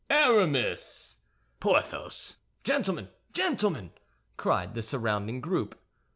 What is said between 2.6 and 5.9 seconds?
"Gentlemen! Gentlemen!" cried the surrounding group.